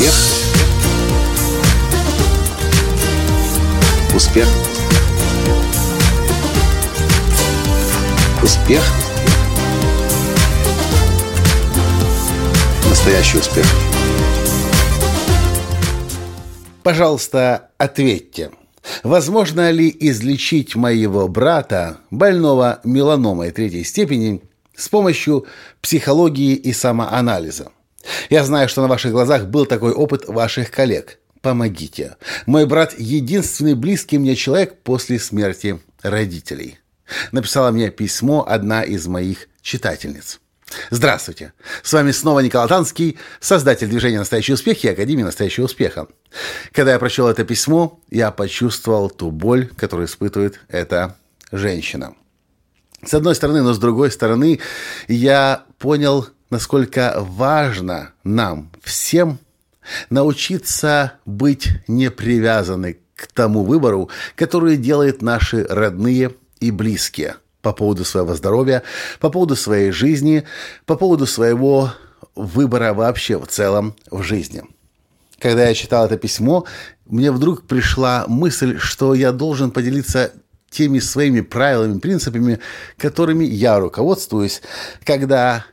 [0.00, 0.14] Успех.
[4.14, 4.48] Успех.
[8.42, 8.82] Успех.
[12.88, 13.66] Настоящий успех.
[16.82, 18.52] Пожалуйста, ответьте.
[19.02, 24.40] Возможно ли излечить моего брата, больного меланомой третьей степени,
[24.74, 25.44] с помощью
[25.82, 27.70] психологии и самоанализа?
[28.28, 31.18] Я знаю, что на ваших глазах был такой опыт ваших коллег.
[31.42, 32.16] Помогите.
[32.46, 36.78] Мой брат– единственный близкий мне человек после смерти родителей.
[37.32, 40.40] Написала мне письмо одна из моих читательниц.
[40.90, 41.52] Здравствуйте!
[41.82, 46.06] С вами снова Николай Танский, создатель движения «Настоящий успех» и Академии «Настоящего успеха».
[46.72, 51.16] Когда я прочел это письмо, я почувствовал ту боль, которую испытывает эта
[51.50, 52.14] женщина.
[53.04, 54.60] С одной стороны, но с другой стороны,
[55.08, 59.38] я понял, насколько важно нам всем
[60.10, 68.04] научиться быть не привязаны к тому выбору, который делают наши родные и близкие– по поводу
[68.04, 68.82] своего здоровья,
[69.18, 70.44] по поводу своей жизни,
[70.86, 71.92] по поводу своего
[72.34, 74.62] выбора вообще в целом в жизни.
[75.38, 76.64] Когда я читал это письмо,
[77.06, 80.32] мне вдруг пришла мысль, что я должен поделиться
[80.70, 82.60] теми своими правилами, принципами,
[82.96, 84.62] которыми я руководствуюсь,
[85.04, 85.66] когда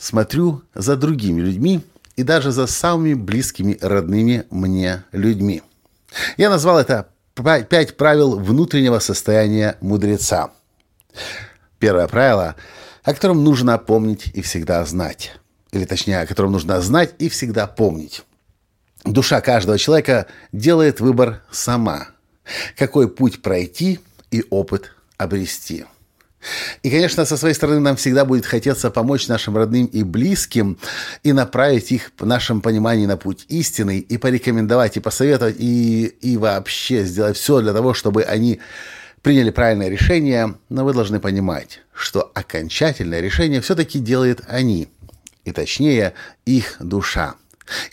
[0.00, 1.82] смотрю за другими людьми
[2.16, 5.62] и даже за самыми близкими, родными мне людьми.
[6.36, 10.50] Я назвал это «Пять правил внутреннего состояния мудреца».
[11.78, 12.56] Первое правило,
[13.04, 15.32] о котором нужно помнить и всегда знать.
[15.70, 18.24] Или точнее, о котором нужно знать и всегда помнить.
[19.04, 22.08] Душа каждого человека делает выбор сама.
[22.76, 25.86] Какой путь пройти и опыт обрести.
[26.82, 30.78] И, конечно, со своей стороны нам всегда будет хотеться помочь нашим родным и близким
[31.22, 36.36] и направить их в нашем понимании на путь истины, и порекомендовать, и посоветовать, и, и
[36.36, 38.60] вообще сделать все для того, чтобы они
[39.22, 44.88] приняли правильное решение, но вы должны понимать, что окончательное решение все-таки делает они,
[45.44, 46.14] и точнее
[46.46, 47.34] их душа.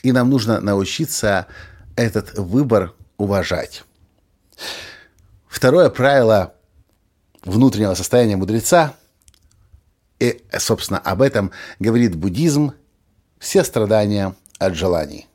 [0.04, 1.48] И нам нужно научиться
[1.98, 3.84] этот выбор уважать.
[5.48, 6.54] Второе правило
[7.48, 8.96] внутреннего состояния мудреца,
[10.20, 12.74] и, собственно, об этом говорит буддизм,
[13.40, 15.28] все страдания от желаний.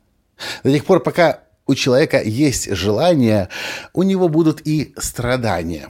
[0.63, 3.49] До тех пор, пока у человека есть желание,
[3.93, 5.89] у него будут и страдания.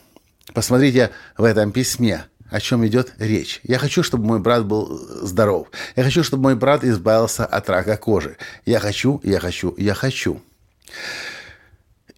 [0.54, 3.60] Посмотрите в этом письме, о чем идет речь.
[3.64, 4.88] Я хочу, чтобы мой брат был
[5.26, 5.70] здоров.
[5.96, 8.38] Я хочу, чтобы мой брат избавился от рака кожи.
[8.66, 10.40] Я хочу, я хочу, я хочу.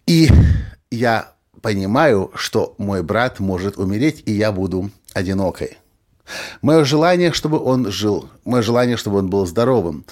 [0.06, 0.28] И
[0.90, 5.78] я понимаю, что мой брат может умереть, и я буду одинокой.
[6.62, 10.04] Мое желание, чтобы он жил, мое желание, чтобы он был здоровым.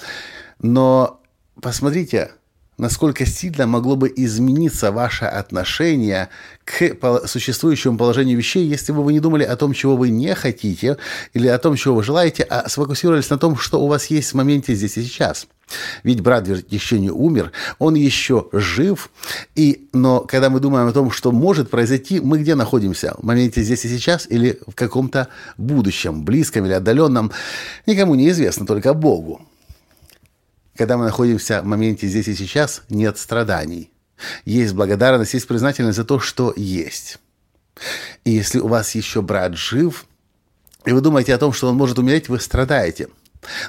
[0.59, 1.19] Но
[1.61, 2.31] посмотрите,
[2.77, 6.29] насколько сильно могло бы измениться ваше отношение
[6.63, 10.97] к существующему положению вещей, если бы вы не думали о том, чего вы не хотите,
[11.33, 14.35] или о том, чего вы желаете, а сфокусировались на том, что у вас есть в
[14.35, 15.47] моменте здесь и сейчас.
[16.03, 19.09] Ведь брат еще не умер, он еще жив,
[19.55, 23.15] и, но когда мы думаем о том, что может произойти, мы где находимся?
[23.17, 27.31] В моменте здесь и сейчас или в каком-то будущем, близком или отдаленном,
[27.87, 29.41] никому не известно, только Богу.
[30.75, 33.91] Когда мы находимся в моменте здесь и сейчас, нет страданий.
[34.43, 37.17] Есть благодарность, есть признательность за то, что есть.
[38.25, 40.05] И если у вас еще брат жив,
[40.85, 43.07] и вы думаете о том, что он может умереть, вы страдаете.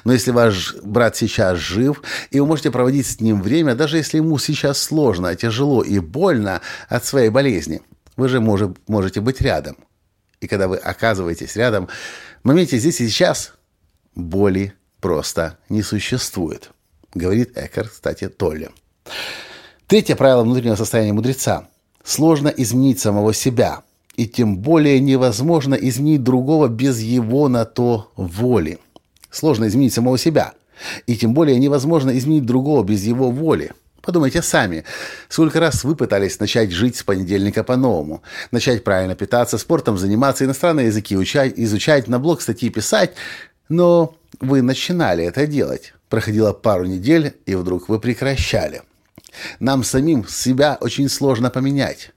[0.03, 2.01] Но если ваш брат сейчас жив,
[2.31, 6.61] и вы можете проводить с ним время, даже если ему сейчас сложно, тяжело и больно
[6.89, 7.81] от своей болезни,
[8.17, 9.77] вы же может, можете быть рядом.
[10.41, 11.87] И когда вы оказываетесь рядом,
[12.43, 13.53] в моменте здесь и сейчас
[14.15, 16.71] боли просто не существует
[17.17, 18.69] говорит Экер, кстати, Толли.
[19.87, 21.67] Третье правило внутреннего состояния мудреца.
[22.03, 23.83] Сложно изменить самого себя,
[24.15, 28.79] и тем более невозможно изменить другого без его на то воли.
[29.29, 30.53] Сложно изменить самого себя,
[31.05, 33.71] и тем более невозможно изменить другого без его воли.
[34.01, 34.85] Подумайте сами,
[35.27, 40.87] сколько раз вы пытались начать жить с понедельника по-новому, начать правильно питаться, спортом заниматься, иностранные
[40.87, 43.15] языки учать, изучать, на блог статьи писать,
[43.67, 45.93] но вы начинали это делать.
[46.09, 48.83] Проходило пару недель, и вдруг вы прекращали.
[49.59, 52.11] Нам самим себя очень сложно поменять.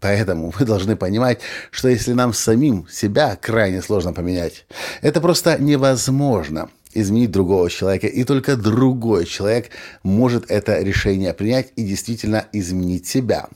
[0.00, 1.40] Поэтому вы должны понимать,
[1.70, 4.66] что если нам самим себя крайне сложно поменять,
[5.02, 9.70] это просто невозможно изменить другого человека, и только другой человек
[10.02, 13.48] может это решение принять и действительно изменить себя.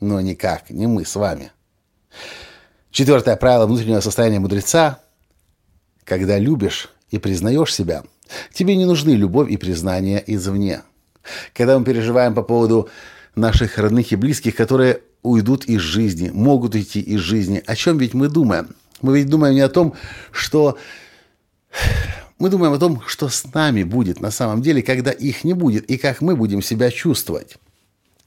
[0.00, 1.52] Но никак не мы с вами.
[2.90, 5.00] Четвертое правило внутреннего состояния мудреца–
[6.04, 8.02] когда любишь и признаешь себя–
[8.52, 10.82] Тебе не нужны любовь и признание извне.
[11.54, 12.88] Когда мы переживаем по поводу
[13.34, 18.14] наших родных и близких, которые уйдут из жизни, могут уйти из жизни, о чем ведь
[18.14, 18.74] мы думаем?
[19.02, 19.94] Мы ведь думаем не о том,
[20.32, 20.78] что...
[22.38, 25.84] Мы думаем о том, что с нами будет на самом деле, когда их не будет,
[25.90, 27.56] и как мы будем себя чувствовать.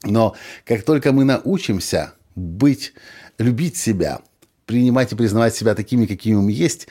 [0.03, 0.35] Но
[0.65, 2.93] как только мы научимся быть,
[3.39, 4.19] любить себя,
[4.67, 6.87] принимать и признавать себя такими, какими мы есть,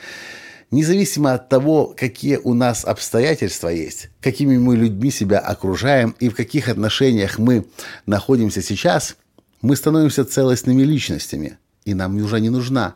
[0.73, 6.35] независимо от того, какие у нас обстоятельства есть, какими мы людьми себя окружаем и в
[6.35, 7.65] каких отношениях мы
[8.05, 9.15] находимся сейчас,
[9.61, 11.57] мы становимся целостными личностями.
[11.85, 12.95] И нам уже не нужна,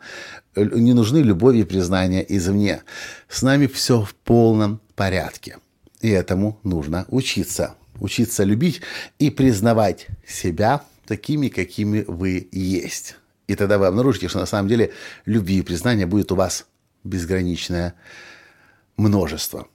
[0.56, 2.82] не нужны любовь и признание извне.
[3.28, 5.58] С нами все в полном порядке.
[6.00, 7.74] И этому нужно учиться.
[8.00, 8.80] Учиться любить
[9.18, 13.16] и признавать себя такими, какими вы есть.
[13.46, 14.92] И тогда вы обнаружите, что на самом деле
[15.26, 16.66] любви и признания будет у вас
[17.04, 17.94] безграничное
[18.96, 19.68] множество.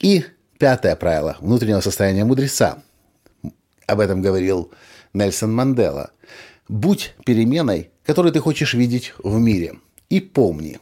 [0.00, 0.24] И
[0.58, 2.82] пятое правило внутреннего состояния мудреца.
[3.86, 4.72] Об этом говорил
[5.12, 6.10] Нельсон Мандела.
[6.68, 9.74] Будь переменой, которую ты хочешь видеть в мире.
[10.08, 10.80] И помни,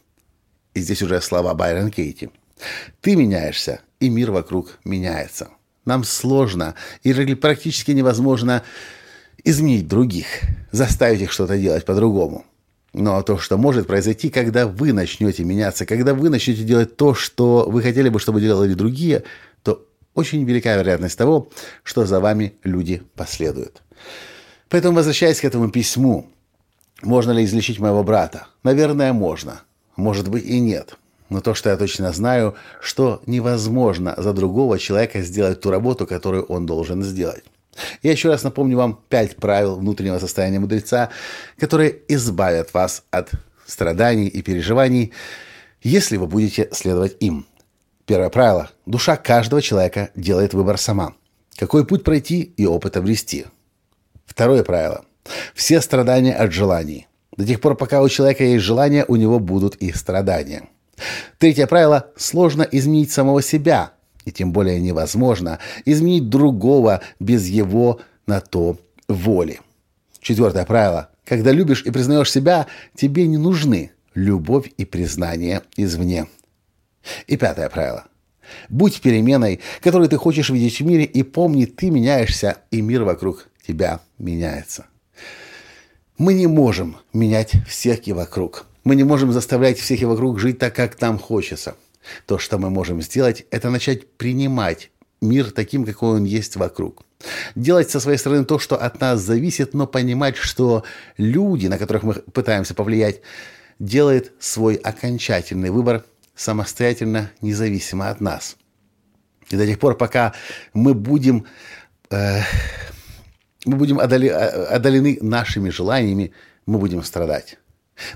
[0.74, 2.30] и здесь уже слова Байрон Кейти,
[3.00, 5.48] ты меняешься, и мир вокруг меняется.
[5.84, 8.62] Нам сложно или практически невозможно
[9.44, 10.26] изменить других,
[10.70, 12.44] заставить их что-то делать по-другому.
[12.92, 17.64] Но то, что может произойти, когда вы начнете меняться, когда вы начнете делать то, что
[17.68, 19.24] вы хотели бы, чтобы делали другие,
[19.62, 21.48] то очень велика вероятность того,
[21.82, 23.82] что за вами люди последуют.
[24.68, 26.28] Поэтому, возвращаясь к этому письму,
[27.02, 28.46] можно ли излечить моего брата?
[28.62, 29.62] Наверное, можно.
[29.96, 30.98] Может быть и нет.
[31.30, 36.44] Но то, что я точно знаю, что невозможно за другого человека сделать ту работу, которую
[36.44, 37.44] он должен сделать.
[38.02, 41.10] Я еще раз напомню вам пять правил внутреннего состояния мудреца,
[41.58, 43.30] которые избавят вас от
[43.66, 45.12] страданий и переживаний,
[45.82, 47.46] если вы будете следовать им.
[48.06, 48.70] Первое правило.
[48.84, 51.14] Душа каждого человека делает выбор сама.
[51.56, 53.46] Какой путь пройти и опыт обрести.
[54.26, 55.04] Второе правило.
[55.54, 57.06] Все страдания от желаний.
[57.36, 60.68] До тех пор, пока у человека есть желания, у него будут и страдания.
[61.38, 62.10] Третье правило.
[62.16, 63.92] Сложно изменить самого себя,
[64.24, 68.78] и тем более невозможно изменить другого без его на то
[69.08, 69.60] воли.
[70.20, 71.10] Четвертое правило.
[71.24, 76.26] Когда любишь и признаешь себя, тебе не нужны любовь и признание извне.
[77.26, 78.04] И пятое правило.
[78.68, 83.48] Будь переменой, которую ты хочешь видеть в мире, и помни, ты меняешься, и мир вокруг
[83.66, 84.86] тебя меняется.
[86.18, 88.66] Мы не можем менять всех и вокруг.
[88.84, 91.76] Мы не можем заставлять всех и вокруг жить так, как нам хочется–
[92.26, 94.90] то, что мы можем сделать, это начать принимать
[95.20, 97.04] мир таким, какой он есть вокруг.
[97.54, 100.84] Делать со своей стороны то, что от нас зависит, но понимать, что
[101.16, 103.20] люди, на которых мы пытаемся повлиять,
[103.78, 106.04] делают свой окончательный выбор
[106.34, 108.56] самостоятельно, независимо от нас.
[109.50, 110.34] И до тех пор, пока
[110.72, 111.46] мы будем,
[112.10, 112.40] э,
[113.64, 116.32] мы будем одоли, одолены нашими желаниями,
[116.66, 117.58] мы будем страдать.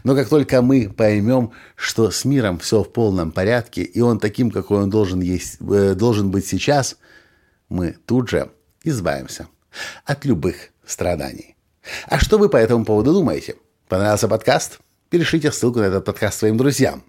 [0.05, 4.51] Но как только мы поймем, что с миром все в полном порядке, и он таким,
[4.51, 6.97] какой он должен, есть, э, должен быть сейчас,
[7.69, 8.51] мы тут же
[8.85, 9.49] избавимся
[10.05, 11.57] от любых страданий.
[12.09, 13.57] А что вы по этому поводу думаете?
[13.89, 14.81] Понравился подкаст?
[15.11, 17.05] Перешлите ссылку на этот подкаст своим друзьям.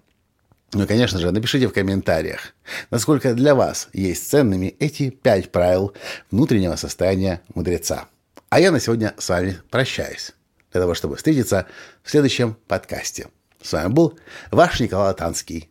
[0.72, 2.54] Ну и, конечно же, напишите в комментариях,
[2.90, 5.94] насколько для вас есть ценными эти пять правил
[6.30, 8.08] внутреннего состояния мудреца.
[8.50, 10.32] А я на сегодня с вами прощаюсь
[10.72, 11.66] для того, чтобы встретиться
[12.02, 13.28] в следующем подкасте.
[13.62, 14.18] С вами был
[14.50, 15.70] ваш Николай Танский.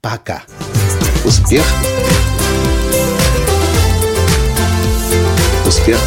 [0.00, 0.44] Пока.
[1.24, 1.64] Успех.
[5.66, 5.98] Успех.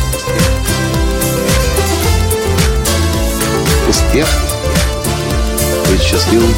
[3.90, 4.28] Успех.
[5.90, 6.54] Быть счастливым,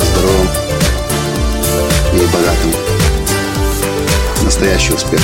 [0.00, 0.48] здоровым
[2.14, 2.72] и богатым.
[4.44, 5.20] Настоящий успех.